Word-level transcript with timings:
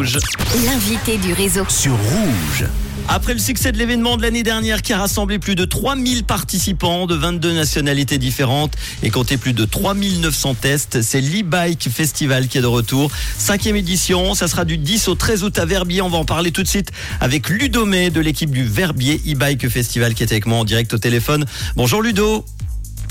Rouge. 0.00 0.18
L'invité 0.64 1.18
du 1.18 1.34
réseau. 1.34 1.66
Sur 1.68 1.92
Rouge. 1.92 2.64
Après 3.06 3.34
le 3.34 3.38
succès 3.38 3.70
de 3.70 3.76
l'événement 3.76 4.16
de 4.16 4.22
l'année 4.22 4.42
dernière 4.42 4.80
qui 4.80 4.94
a 4.94 4.98
rassemblé 4.98 5.38
plus 5.38 5.54
de 5.54 5.66
3000 5.66 6.24
participants 6.24 7.06
de 7.06 7.14
22 7.14 7.52
nationalités 7.52 8.16
différentes 8.16 8.72
et 9.02 9.10
compté 9.10 9.36
plus 9.36 9.52
de 9.52 9.66
3900 9.66 10.54
tests, 10.54 11.02
c'est 11.02 11.20
l'e-bike 11.20 11.90
festival 11.90 12.48
qui 12.48 12.56
est 12.56 12.62
de 12.62 12.66
retour. 12.66 13.10
Cinquième 13.36 13.76
édition, 13.76 14.34
ça 14.34 14.48
sera 14.48 14.64
du 14.64 14.78
10 14.78 15.08
au 15.08 15.16
13 15.16 15.44
août 15.44 15.58
à 15.58 15.66
Verbier. 15.66 16.00
On 16.00 16.08
va 16.08 16.16
en 16.16 16.24
parler 16.24 16.50
tout 16.50 16.62
de 16.62 16.68
suite 16.68 16.92
avec 17.20 17.50
Ludo 17.50 17.84
May 17.84 18.08
de 18.08 18.20
l'équipe 18.20 18.50
du 18.50 18.64
Verbier 18.64 19.20
e-bike 19.28 19.68
festival 19.68 20.14
qui 20.14 20.22
est 20.22 20.32
avec 20.32 20.46
moi 20.46 20.56
en 20.56 20.64
direct 20.64 20.94
au 20.94 20.98
téléphone. 20.98 21.44
Bonjour 21.76 22.00
Ludo. 22.00 22.46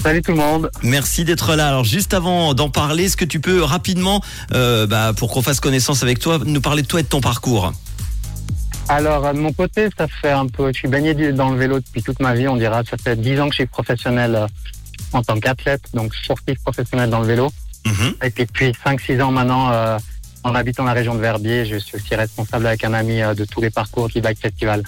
Salut 0.02 0.22
tout 0.22 0.32
le 0.32 0.38
monde. 0.38 0.72
Merci 0.82 1.26
d'être 1.26 1.56
là. 1.56 1.68
Alors 1.68 1.84
juste 1.84 2.14
avant 2.14 2.54
d'en 2.54 2.70
parler, 2.70 3.06
est-ce 3.06 3.18
que 3.18 3.26
tu 3.26 3.40
peux 3.40 3.62
rapidement, 3.62 4.22
euh, 4.54 4.88
bah, 4.88 5.12
pour 5.16 5.32
qu'on 5.32 5.42
fasse 5.42 5.60
connaissance 5.60 6.04
avec 6.04 6.20
toi, 6.20 6.40
nous 6.46 6.62
parler 6.62 6.84
de 6.84 6.88
toi 6.88 7.02
et 7.02 7.04
de 7.04 7.08
ton 7.08 7.22
parcours? 7.22 7.74
Alors, 8.88 9.34
de 9.34 9.40
mon 9.40 9.54
côté, 9.54 9.88
ça 9.96 10.08
fait 10.08 10.32
un 10.32 10.48
peu. 10.48 10.70
Je 10.74 10.80
suis 10.80 10.88
baigné 10.88 11.14
dans 11.32 11.52
le 11.52 11.58
vélo 11.58 11.80
depuis 11.80 12.02
toute 12.02 12.20
ma 12.20 12.34
vie, 12.34 12.48
on 12.48 12.58
dira. 12.58 12.82
Ça 12.90 12.98
fait 12.98 13.16
10 13.16 13.40
ans 13.40 13.46
que 13.46 13.52
je 13.52 13.58
suis 13.58 13.66
professionnel 13.68 14.36
euh, 14.36 14.48
en 15.14 15.22
tant 15.22 15.40
qu'athlète, 15.40 15.84
donc 15.94 16.16
sportif 16.16 16.60
professionnel 16.64 17.10
dans 17.10 17.20
le 17.20 17.28
vélo. 17.28 17.52
Mhm. 17.86 18.16
Et 18.24 18.30
puis 18.32 18.46
depuis 18.46 18.74
5-6 18.84 19.22
ans 19.22 19.32
maintenant, 19.32 19.72
euh, 19.72 20.00
en 20.44 20.56
habitant 20.56 20.86
la 20.86 20.94
région 20.94 21.14
de 21.14 21.20
Verbier, 21.20 21.66
je 21.66 21.76
suis 21.78 21.98
aussi 21.98 22.16
responsable 22.16 22.66
avec 22.66 22.84
un 22.84 22.94
ami 22.94 23.22
euh, 23.22 23.36
de 23.36 23.46
tous 23.46 23.62
les 23.62 23.70
parcours 23.70 24.10
du 24.10 24.22
Bike 24.22 24.40
Festival. 24.40 24.84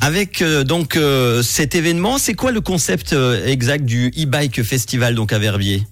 Avec 0.00 0.42
euh, 0.42 0.62
donc 0.62 0.96
euh, 0.96 1.42
cet 1.42 1.74
événement, 1.74 2.18
c'est 2.18 2.34
quoi 2.34 2.52
le 2.52 2.60
concept 2.60 3.12
euh, 3.12 3.44
exact 3.46 3.84
du 3.84 4.08
e-bike 4.08 4.62
festival 4.62 5.14
donc 5.14 5.32
à 5.32 5.38
Verbier? 5.38 5.86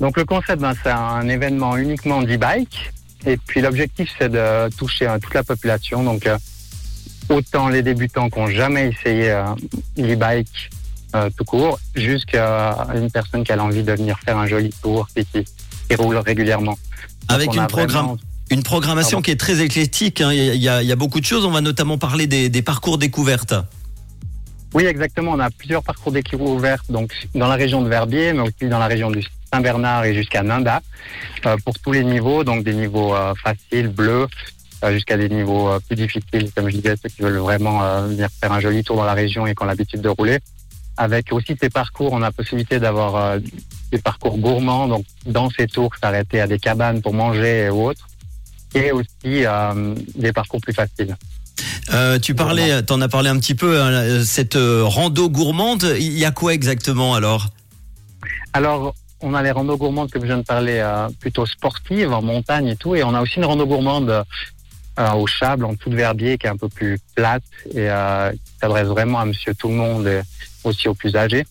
Donc 0.00 0.16
le 0.16 0.24
concept, 0.24 0.60
ben, 0.60 0.72
c'est 0.82 0.90
un 0.90 1.28
événement 1.28 1.76
uniquement 1.76 2.22
d'e-bike. 2.22 2.92
Et 3.24 3.36
puis 3.36 3.60
l'objectif, 3.60 4.12
c'est 4.18 4.28
de 4.28 4.68
toucher 4.76 5.06
euh, 5.06 5.18
toute 5.20 5.34
la 5.34 5.44
population. 5.44 6.02
Donc 6.02 6.28
autant 7.28 7.68
les 7.68 7.82
débutants 7.82 8.28
qui 8.28 8.40
n'ont 8.40 8.48
jamais 8.48 8.88
essayé 8.88 9.40
l'e-bike 9.96 10.70
tout 11.36 11.44
court, 11.44 11.78
jusqu'à 11.94 12.86
une 12.94 13.10
personne 13.10 13.44
qui 13.44 13.52
a 13.52 13.62
envie 13.62 13.82
de 13.82 13.92
venir 13.92 14.18
faire 14.24 14.38
un 14.38 14.46
joli 14.46 14.70
tour 14.82 15.06
et 15.14 15.24
qui, 15.24 15.44
qui 15.88 15.94
roule 15.94 16.16
régulièrement. 16.16 16.76
Avec 17.28 17.54
une, 17.54 17.66
programme, 17.66 18.16
une 18.52 18.62
programmation 18.62 19.16
Pardon. 19.18 19.22
qui 19.22 19.30
est 19.30 19.36
très 19.36 19.60
éclectique. 19.60 20.20
hein. 20.20 20.32
Il 20.32 20.54
y, 20.62 20.68
a, 20.68 20.82
il 20.82 20.88
y 20.88 20.92
a 20.92 20.96
beaucoup 20.96 21.20
de 21.20 21.24
choses. 21.24 21.44
On 21.44 21.50
va 21.50 21.60
notamment 21.60 21.98
parler 21.98 22.26
des, 22.26 22.48
des 22.48 22.62
parcours 22.62 22.98
découvertes. 22.98 23.54
Oui, 24.74 24.84
exactement. 24.84 25.32
On 25.32 25.40
a 25.40 25.50
plusieurs 25.50 25.82
parcours 25.82 26.12
découvertes 26.12 26.90
donc 26.90 27.12
dans 27.34 27.48
la 27.48 27.56
région 27.56 27.82
de 27.82 27.88
Verbier, 27.88 28.32
mais 28.32 28.40
aussi 28.40 28.68
dans 28.68 28.78
la 28.78 28.86
région 28.86 29.10
du 29.10 29.22
Saint-Bernard 29.52 30.04
et 30.06 30.14
jusqu'à 30.14 30.42
Nanda, 30.42 30.80
euh, 31.44 31.56
pour 31.64 31.78
tous 31.78 31.92
les 31.92 32.04
niveaux, 32.04 32.42
donc 32.42 32.64
des 32.64 32.72
niveaux 32.72 33.14
euh, 33.14 33.34
faciles, 33.42 33.88
bleus, 33.88 34.26
euh, 34.82 34.92
jusqu'à 34.94 35.18
des 35.18 35.28
niveaux 35.28 35.68
plus 35.86 35.96
difficiles, 35.96 36.50
comme 36.56 36.70
je 36.70 36.76
disais, 36.76 36.94
ceux 37.02 37.10
qui 37.10 37.20
veulent 37.20 37.36
vraiment 37.36 38.02
venir 38.08 38.28
faire 38.40 38.50
un 38.52 38.60
joli 38.60 38.82
tour 38.82 38.96
dans 38.96 39.04
la 39.04 39.12
région 39.12 39.46
et 39.46 39.54
qui 39.54 39.62
ont 39.62 39.66
l'habitude 39.66 40.00
de 40.00 40.08
rouler. 40.08 40.38
Avec 40.96 41.32
aussi 41.32 41.54
ces 41.60 41.68
parcours, 41.70 42.12
on 42.12 42.18
a 42.18 42.26
la 42.26 42.32
possibilité 42.32 42.78
d'avoir 42.78 43.38
des 43.90 43.98
parcours 43.98 44.38
gourmands, 44.38 44.88
donc 44.88 45.04
dans 45.26 45.50
ces 45.50 45.66
tours, 45.66 45.90
s'arrêter 46.02 46.40
à 46.40 46.46
des 46.46 46.58
cabanes 46.58 47.00
pour 47.02 47.12
manger 47.14 47.64
et 47.66 47.68
autres, 47.68 48.08
et 48.74 48.92
aussi 48.92 49.08
euh, 49.24 49.94
des 50.14 50.32
parcours 50.32 50.60
plus 50.60 50.72
faciles. 50.72 51.16
Euh, 51.92 52.18
tu 52.18 52.34
parlais, 52.34 52.82
t'en 52.82 53.00
as 53.00 53.08
parlé 53.08 53.28
un 53.28 53.38
petit 53.38 53.54
peu. 53.54 53.80
hein, 53.80 54.24
cette 54.24 54.56
euh, 54.56 54.84
rando 54.84 55.28
gourmande, 55.28 55.94
il 55.98 56.18
y 56.18 56.24
a 56.24 56.30
quoi 56.30 56.54
exactement 56.54 57.14
alors? 57.14 57.48
Alors, 58.52 58.94
on 59.20 59.34
a 59.34 59.42
les 59.42 59.50
randos 59.50 59.76
gourmandes, 59.76 60.10
comme 60.10 60.22
je 60.22 60.26
viens 60.26 60.38
de 60.38 60.42
parler, 60.44 60.78
euh, 60.78 61.08
plutôt 61.20 61.46
sportives, 61.46 62.12
en 62.12 62.22
montagne 62.22 62.68
et 62.68 62.76
tout. 62.76 62.94
Et 62.94 63.04
on 63.04 63.14
a 63.14 63.20
aussi 63.20 63.36
une 63.36 63.44
rando 63.44 63.66
gourmande 63.66 64.24
au 65.16 65.26
Chable, 65.26 65.64
en 65.64 65.72
de 65.72 65.96
Verbier, 65.96 66.36
qui 66.36 66.46
est 66.46 66.50
un 66.50 66.56
peu 66.56 66.68
plus 66.68 66.98
plate 67.14 67.42
et 67.70 67.88
qui 68.34 68.52
s'adresse 68.60 68.88
vraiment 68.88 69.20
à 69.20 69.24
monsieur 69.24 69.54
tout 69.54 69.68
le 69.68 69.74
monde 69.74 70.06
et 70.06 70.20
aussi 70.64 70.86
aux 70.86 70.94
plus 70.94 71.16
âgés. 71.16 71.46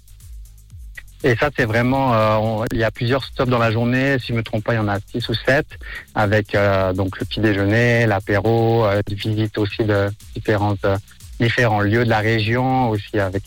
Et 1.23 1.35
ça, 1.35 1.49
c'est 1.55 1.65
vraiment... 1.65 2.13
euh, 2.13 2.35
on- 2.37 2.65
il 2.71 2.79
y 2.79 2.83
a 2.83 2.91
plusieurs 2.91 3.23
stops 3.23 3.49
dans 3.49 3.59
la 3.59 3.71
journée. 3.71 4.17
Si 4.19 4.27
je 4.29 4.33
me 4.33 4.41
trompe 4.43 4.63
pas, 4.63 4.73
il 4.73 4.77
y 4.77 4.79
en 4.79 4.87
a 4.87 4.97
six 5.11 5.27
ou 5.29 5.33
sept, 5.33 5.67
avec 6.15 6.55
euh, 6.55 6.93
donc 6.93 7.19
le 7.19 7.25
petit 7.25 7.39
déjeuner, 7.39 8.05
l'apéro, 8.07 8.85
euh, 8.85 9.01
des 9.07 9.15
visites 9.15 9.57
aussi 9.57 9.83
de 9.83 10.09
différentes, 10.35 10.83
euh, 10.85 10.97
différents 11.39 11.81
lieux 11.81 12.03
de 12.05 12.09
la 12.09 12.19
région, 12.19 12.89
aussi 12.89 13.19
avec 13.19 13.43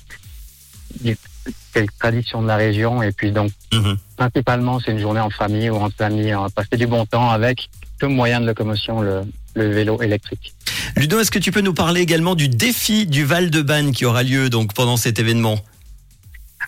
quelques 1.72 1.98
traditions 1.98 2.42
de 2.42 2.46
la 2.48 2.56
région. 2.56 3.02
Et 3.02 3.12
puis 3.12 3.32
donc, 3.32 3.50
Mhm. 3.72 3.96
principalement, 4.16 4.78
c'est 4.80 4.92
une 4.92 5.00
journée 5.00 5.20
en 5.20 5.30
famille 5.30 5.70
ou 5.70 5.76
entre 5.76 6.02
amis, 6.02 6.34
on 6.34 6.42
va 6.42 6.50
passer 6.50 6.76
du 6.76 6.86
bon 6.86 7.04
temps 7.06 7.30
avec 7.30 7.68
le 8.00 8.08
moyen 8.08 8.40
de 8.40 8.46
locomotion, 8.46 9.00
le, 9.00 9.22
le 9.54 9.68
vélo 9.72 10.00
électrique. 10.02 10.54
Ludo, 10.96 11.18
est-ce 11.20 11.30
que 11.30 11.38
tu 11.38 11.50
peux 11.52 11.60
nous 11.60 11.74
parler 11.74 12.00
également 12.00 12.34
du 12.34 12.48
défi 12.48 13.06
du 13.06 13.24
Val 13.24 13.50
de 13.50 13.62
Banne 13.62 13.92
qui 13.92 14.04
aura 14.04 14.22
lieu 14.22 14.50
donc 14.50 14.74
pendant 14.74 14.96
cet 14.96 15.18
événement? 15.18 15.58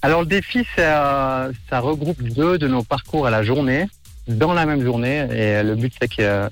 Alors 0.06 0.20
le 0.20 0.26
défi, 0.28 0.64
c'est, 0.76 0.84
ça 0.84 1.80
regroupe 1.80 2.22
deux 2.22 2.58
de 2.58 2.68
nos 2.68 2.84
parcours 2.84 3.26
à 3.26 3.30
la 3.30 3.42
journée, 3.42 3.88
dans 4.28 4.52
la 4.54 4.64
même 4.64 4.80
journée. 4.84 5.26
Et 5.32 5.64
le 5.64 5.74
but, 5.74 5.92
c'est 6.00 6.06
que, 6.06 6.48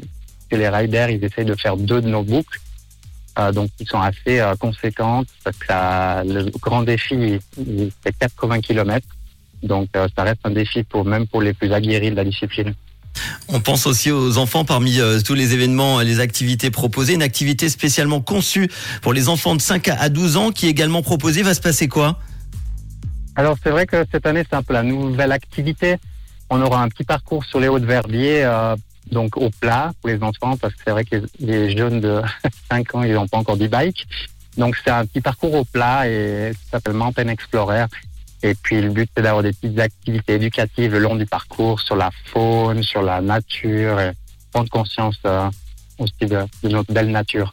les 0.51 0.69
riders, 0.69 1.11
ils 1.11 1.25
essayent 1.25 1.45
de 1.45 1.55
faire 1.55 1.77
deux 1.77 2.01
de 2.01 2.09
nos 2.09 2.25
boucles. 2.25 2.59
euh, 3.39 3.53
donc, 3.53 3.71
qui 3.79 3.85
sont 3.85 4.01
assez 4.01 4.41
euh, 4.41 4.57
conséquentes. 4.57 5.29
Parce 5.45 5.57
que 5.57 6.33
le 6.33 6.51
grand 6.61 6.83
défi, 6.83 7.39
fait 8.03 8.13
80 8.19 8.61
km. 8.61 9.07
Donc, 9.63 9.89
euh, 9.95 10.09
ça 10.17 10.25
reste 10.25 10.41
un 10.43 10.51
défi 10.51 10.83
pour 10.83 11.05
même 11.05 11.29
pour 11.29 11.41
les 11.41 11.53
plus 11.53 11.73
aguerris 11.73 12.11
de 12.11 12.17
la 12.17 12.25
discipline. 12.25 12.75
On 13.47 13.61
pense 13.61 13.87
aussi 13.87 14.11
aux 14.11 14.37
enfants 14.37 14.65
parmi 14.65 14.99
euh, 14.99 15.21
tous 15.21 15.35
les 15.35 15.55
événements, 15.55 16.01
les 16.01 16.19
activités 16.19 16.73
proposées. 16.73 17.15
Une 17.15 17.23
activité 17.23 17.69
spécialement 17.69 18.21
conçue 18.21 18.69
pour 19.01 19.13
les 19.13 19.29
enfants 19.29 19.55
de 19.55 19.61
5 19.61 19.87
à 19.89 20.09
12 20.09 20.37
ans 20.39 20.51
qui 20.51 20.67
est 20.67 20.71
également 20.71 21.03
proposée. 21.03 21.45
Va 21.45 21.55
se 21.55 21.61
passer 21.61 21.87
quoi? 21.87 22.19
Alors 23.37 23.57
c'est 23.63 23.71
vrai 23.71 23.87
que 23.87 24.05
cette 24.13 24.27
année 24.27 24.45
c'est 24.49 24.57
un 24.57 24.63
peu 24.63 24.75
la 24.75 24.83
nouvelle 24.83 25.33
activité. 25.33 25.97
On 26.51 26.61
aura 26.61 26.83
un 26.83 26.89
petit 26.89 27.05
parcours 27.05 27.45
sur 27.45 27.59
les 27.59 27.69
hauts 27.69 27.81
de 27.81 27.87
Verbier, 27.87 28.45
euh, 28.45 28.77
donc 29.11 29.37
au 29.37 29.51
plat 29.51 29.93
pour 30.01 30.11
les 30.11 30.23
enfants, 30.23 30.57
parce 30.57 30.75
que 30.75 30.81
c'est 30.85 30.93
vrai 30.93 31.05
que 31.05 31.17
les, 31.41 31.77
jeunes 31.77 32.01
de 32.01 32.23
5 32.71 32.95
ans 32.95 33.03
ils 33.03 33.15
n'ont 33.15 33.27
pas 33.27 33.39
encore 33.39 33.57
du 33.57 33.69
bike. 33.69 34.07
Donc 34.57 34.77
c'est 34.85 34.91
un 34.91 35.05
petit 35.05 35.21
parcours 35.21 35.55
au 35.55 35.65
plat 35.65 36.09
et 36.09 36.53
ça 36.53 36.73
s'appelle 36.73 36.93
Mountain 36.93 37.29
Explorer. 37.29 37.87
Et 38.43 38.55
puis 38.55 38.81
le 38.81 38.91
but 38.91 39.11
c'est 39.17 39.23
d'avoir 39.23 39.43
des 39.43 39.53
petites 39.53 39.81
activités 39.81 40.35
éducatives 40.35 40.93
le 40.93 41.01
long 41.01 41.17
du 41.17 41.27
parcours 41.27 41.81
sur 41.81 41.97
la 41.97 42.11
faune, 42.27 42.85
sur 42.85 43.03
la 43.03 43.21
nature, 43.21 43.99
et 44.01 44.13
prendre 44.53 44.71
conscience 44.71 45.19
euh, 45.27 45.51
aussi 45.99 46.27
de, 46.27 46.45
de 46.63 46.69
notre 46.69 46.93
belle 46.93 47.11
nature. 47.11 47.51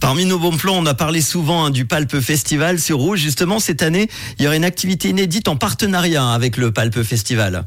Parmi 0.00 0.24
nos 0.24 0.38
bons 0.38 0.56
plans, 0.56 0.74
on 0.76 0.86
a 0.86 0.94
parlé 0.94 1.20
souvent 1.20 1.64
hein, 1.66 1.70
du 1.70 1.84
Palpe 1.86 2.20
Festival 2.20 2.78
sur 2.78 2.98
Rouge. 2.98 3.20
Justement, 3.20 3.58
cette 3.58 3.82
année, 3.82 4.08
il 4.38 4.44
y 4.44 4.48
aurait 4.48 4.56
une 4.56 4.64
activité 4.64 5.08
inédite 5.10 5.48
en 5.48 5.56
partenariat 5.56 6.28
avec 6.30 6.56
le 6.56 6.70
Palpe 6.72 7.02
Festival. 7.02 7.64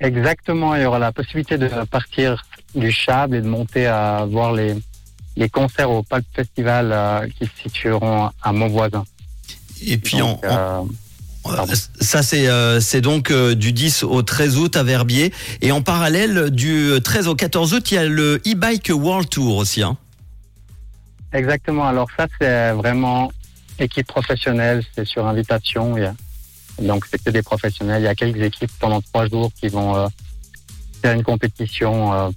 Exactement, 0.00 0.74
il 0.74 0.82
y 0.82 0.86
aura 0.86 0.98
la 0.98 1.12
possibilité 1.12 1.58
de 1.58 1.68
partir 1.90 2.42
du 2.74 2.90
Chable 2.90 3.36
et 3.36 3.42
de 3.42 3.46
monter 3.48 3.86
à 3.86 4.24
voir 4.30 4.52
les, 4.54 4.74
les 5.36 5.48
concerts 5.50 5.90
au 5.90 6.02
Palp 6.02 6.24
Festival 6.34 6.90
euh, 6.92 7.26
qui 7.38 7.44
se 7.44 7.62
situeront 7.64 8.30
à 8.42 8.52
Montvoisin. 8.52 9.04
Et 9.84 9.98
puis, 9.98 10.18
Donc, 10.18 10.42
en- 10.44 10.48
en- 10.48 10.86
euh, 10.86 11.56
pardon. 11.56 11.72
ça, 12.00 12.22
c'est 12.22 12.48
euh, 12.48 12.80
donc 13.02 13.30
euh, 13.30 13.54
du 13.54 13.72
10 13.72 14.04
au 14.04 14.22
13 14.22 14.56
août 14.56 14.76
à 14.76 14.82
Verbier. 14.82 15.32
Et 15.60 15.70
en 15.72 15.82
parallèle, 15.82 16.48
du 16.50 16.92
13 17.04 17.28
au 17.28 17.34
14 17.34 17.74
août, 17.74 17.90
il 17.90 17.94
y 17.94 17.98
a 17.98 18.06
le 18.06 18.36
e-bike 18.46 18.90
World 18.94 19.28
Tour 19.28 19.56
aussi. 19.56 19.82
hein. 19.82 19.98
Exactement, 21.32 21.86
alors 21.86 22.08
ça 22.16 22.26
c'est 22.40 22.72
vraiment 22.72 23.30
équipe 23.80 24.06
professionnelle, 24.06 24.82
c'est 24.94 25.06
sur 25.06 25.26
invitation. 25.26 25.96
donc 26.80 27.04
c'est 27.10 27.22
que 27.22 27.30
des 27.30 27.42
professionnels. 27.42 28.02
Il 28.02 28.04
y 28.04 28.08
a 28.08 28.14
quelques 28.14 28.42
équipes 28.42 28.70
pendant 28.78 29.00
trois 29.00 29.26
jours 29.26 29.50
qui 29.58 29.68
vont 29.68 29.96
euh, 29.96 30.06
faire 31.02 31.14
une 31.14 31.22
compétition 31.22 32.12
euh, 32.12 32.28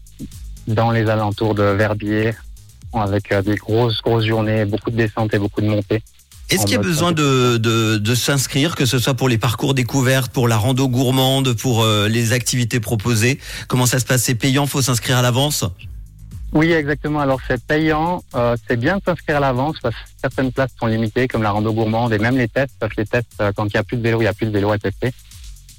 dans 0.68 0.92
les 0.92 1.10
alentours 1.10 1.56
de 1.56 1.64
Verbier 1.64 2.34
avec 2.94 3.32
euh, 3.32 3.42
des 3.42 3.56
grosses, 3.56 4.02
grosses 4.02 4.26
journées, 4.26 4.66
beaucoup 4.66 4.92
de 4.92 4.98
descentes 4.98 5.34
et 5.34 5.40
beaucoup 5.40 5.62
de 5.62 5.68
montées. 5.68 6.02
Est-ce 6.50 6.64
qu'il 6.64 6.74
y 6.74 6.76
a 6.76 6.80
besoin 6.80 7.14
de, 7.14 7.58
de, 7.58 7.98
de 7.98 8.16
s'inscrire, 8.16 8.76
que 8.76 8.86
ce 8.86 9.00
soit 9.00 9.16
pour 9.16 9.28
les 9.28 9.40
parcours 9.40 9.74
découvertes, 9.74 10.32
pour 10.32 10.48
la 10.48 10.58
rando 10.58 10.88
gourmande, 10.88 11.54
pour 11.54 11.84
les 11.86 12.34
activités 12.34 12.80
proposées? 12.80 13.40
Comment 13.68 13.88
ça 13.88 13.98
se 13.98 14.06
passe? 14.06 14.24
C'est 14.24 14.36
payant, 14.36 14.68
faut 14.68 14.82
s'inscrire 14.82 15.18
à 15.18 15.24
l'avance? 15.24 15.64
Oui, 16.54 16.72
exactement. 16.72 17.20
Alors 17.20 17.40
c'est 17.48 17.64
payant. 17.66 18.24
Euh, 18.36 18.56
c'est 18.68 18.78
bien 18.78 18.98
de 18.98 19.04
s'inscrire 19.04 19.38
à 19.38 19.40
l'avance 19.40 19.78
parce 19.82 19.96
que 19.96 20.02
certaines 20.22 20.52
places 20.52 20.72
sont 20.80 20.86
limitées, 20.86 21.28
comme 21.28 21.42
la 21.42 21.52
rando 21.52 21.74
gourmande 21.74 22.14
et 22.14 22.20
même 22.20 22.38
les 22.38 22.48
tests. 22.48 22.76
Parce 22.80 22.94
que 22.94 23.02
les 23.02 23.08
tests, 23.08 23.34
euh, 23.42 23.52
quand 23.56 23.66
il 23.66 23.72
n'y 23.74 23.80
a 23.80 23.84
plus 23.84 23.98
de 23.98 24.04
vélo, 24.04 24.20
il 24.20 24.26
n'y 24.26 24.28
a 24.28 24.34
plus 24.34 24.46
de 24.46 24.52
vélo 24.52 24.72
à 24.72 24.78
tester. 24.78 25.12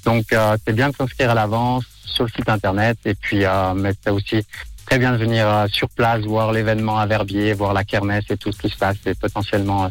Donc 0.03 0.31
euh, 0.33 0.57
c'est 0.65 0.73
bien 0.73 0.89
de 0.89 0.95
s'inscrire 0.95 1.31
à 1.31 1.33
l'avance 1.33 1.85
sur 2.15 2.23
le 2.25 2.29
site 2.29 2.49
internet. 2.49 2.97
Et 3.05 3.15
puis, 3.15 3.45
euh, 3.45 3.73
mais 3.73 3.93
c'est 4.01 4.09
aussi 4.09 4.45
très 4.85 4.97
bien 4.99 5.11
de 5.11 5.17
venir 5.17 5.47
euh, 5.47 5.67
sur 5.67 5.89
place, 5.89 6.21
voir 6.21 6.51
l'événement 6.51 6.97
à 6.97 7.05
Verbier, 7.05 7.53
voir 7.53 7.73
la 7.73 7.83
kermesse 7.83 8.25
et 8.29 8.37
tout 8.37 8.51
ce 8.51 8.59
qui 8.59 8.69
se 8.69 8.77
passe. 8.77 8.97
Et 9.05 9.15
potentiellement, 9.15 9.89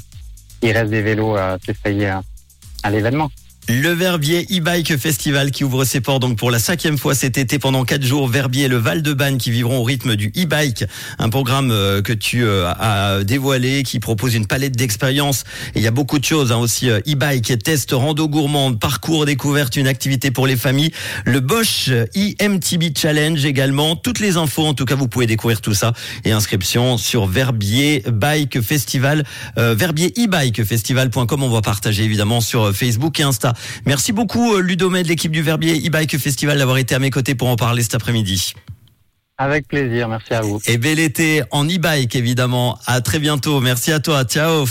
il 0.62 0.72
reste 0.72 0.90
des 0.90 1.02
vélos 1.02 1.36
s'essayer 1.64 2.10
euh, 2.10 2.20
à 2.82 2.90
l'événement. 2.90 3.30
Le 3.66 3.92
Verbier 3.92 4.46
e-bike 4.50 4.98
festival 4.98 5.50
qui 5.50 5.64
ouvre 5.64 5.86
ses 5.86 6.02
portes 6.02 6.20
donc 6.20 6.36
pour 6.36 6.50
la 6.50 6.58
cinquième 6.58 6.98
fois 6.98 7.14
cet 7.14 7.38
été 7.38 7.58
pendant 7.58 7.86
quatre 7.86 8.04
jours. 8.04 8.28
Verbier 8.28 8.64
et 8.64 8.68
le 8.68 8.76
Val 8.76 9.00
de 9.00 9.14
Banne 9.14 9.38
qui 9.38 9.50
vivront 9.50 9.78
au 9.78 9.82
rythme 9.84 10.16
du 10.16 10.30
e-bike, 10.36 10.84
un 11.18 11.30
programme 11.30 11.70
euh, 11.70 12.02
que 12.02 12.12
tu 12.12 12.44
euh, 12.44 12.70
as 12.78 13.24
dévoilé 13.24 13.82
qui 13.82 14.00
propose 14.00 14.34
une 14.34 14.46
palette 14.46 14.76
d'expériences. 14.76 15.44
Il 15.74 15.80
y 15.80 15.86
a 15.86 15.90
beaucoup 15.90 16.18
de 16.18 16.24
choses 16.26 16.52
hein, 16.52 16.58
aussi 16.58 16.90
euh, 16.90 17.00
e-bike, 17.08 17.58
test, 17.62 17.92
rando 17.92 18.28
gourmande, 18.28 18.78
parcours 18.78 19.24
découverte, 19.24 19.76
une 19.76 19.86
activité 19.86 20.30
pour 20.30 20.46
les 20.46 20.56
familles. 20.56 20.90
Le 21.24 21.40
Bosch 21.40 21.88
IMTB 22.14 22.94
Challenge 22.94 23.42
également. 23.46 23.96
Toutes 23.96 24.20
les 24.20 24.36
infos, 24.36 24.66
en 24.66 24.74
tout 24.74 24.84
cas, 24.84 24.94
vous 24.94 25.08
pouvez 25.08 25.26
découvrir 25.26 25.62
tout 25.62 25.74
ça 25.74 25.94
et 26.26 26.32
inscription 26.32 26.98
sur 26.98 27.26
Verbier 27.26 28.02
Bike 28.12 28.60
Festival, 28.60 29.24
Verbier 29.56 30.12
e-bike 30.18 30.64
festival.com. 30.64 31.42
On 31.42 31.48
va 31.48 31.62
partager 31.62 32.04
évidemment 32.04 32.42
sur 32.42 32.74
Facebook 32.76 33.18
et 33.20 33.22
Insta. 33.22 33.53
Merci 33.86 34.12
beaucoup 34.12 34.54
euh, 34.54 34.62
de 34.62 35.08
l'équipe 35.08 35.32
du 35.32 35.42
Verbier 35.42 35.76
e-bike 35.86 36.18
festival 36.18 36.58
d'avoir 36.58 36.78
été 36.78 36.94
à 36.94 36.98
mes 36.98 37.10
côtés 37.10 37.34
pour 37.34 37.48
en 37.48 37.56
parler 37.56 37.82
cet 37.82 37.94
après-midi. 37.94 38.54
Avec 39.36 39.66
plaisir, 39.66 40.08
merci 40.08 40.32
à 40.32 40.42
vous. 40.42 40.60
Et 40.66 40.78
bel 40.78 40.98
été 40.98 41.42
en 41.50 41.64
e-bike 41.64 42.14
évidemment. 42.14 42.78
À 42.86 43.00
très 43.00 43.18
bientôt. 43.18 43.60
Merci 43.60 43.92
à 43.92 44.00
toi. 44.00 44.24
Ciao. 44.24 44.64